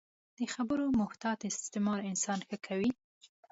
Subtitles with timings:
[0.37, 2.91] د خبرو محتاط استعمال انسان ښه کوي